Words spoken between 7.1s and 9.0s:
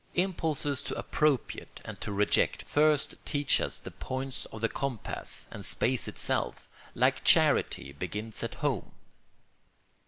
charity, begins at home.